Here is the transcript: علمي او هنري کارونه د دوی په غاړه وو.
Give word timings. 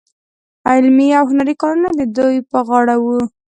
علمي 0.69 1.07
او 1.19 1.23
هنري 1.31 1.55
کارونه 1.61 1.89
د 1.93 2.01
دوی 2.17 2.35
په 2.51 2.59
غاړه 2.67 2.95
وو. 3.03 3.19